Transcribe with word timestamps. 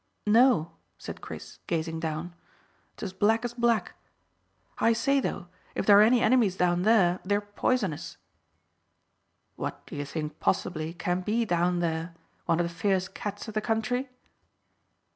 "No," 0.25 0.71
said 0.97 1.21
Chris, 1.21 1.59
gazing 1.67 1.99
down. 1.99 2.33
"It's 2.95 3.03
as 3.03 3.13
black 3.13 3.45
as 3.45 3.53
black. 3.53 3.93
I 4.79 4.93
say, 4.93 5.19
though, 5.19 5.47
if 5.75 5.85
there 5.85 5.99
are 5.99 6.01
any 6.01 6.21
enemies 6.23 6.55
down 6.55 6.81
there 6.81 7.19
they're 7.23 7.39
poisonous." 7.39 8.17
"What 9.57 9.85
do 9.85 9.95
you 9.95 10.05
think 10.05 10.39
possibly 10.39 10.95
can 10.95 11.21
be 11.21 11.45
down 11.45 11.81
there 11.81 12.15
one 12.47 12.59
of 12.59 12.67
the 12.67 12.73
fierce 12.73 13.07
cats 13.07 13.47
of 13.47 13.53
the 13.53 13.61
country?" 13.61 14.09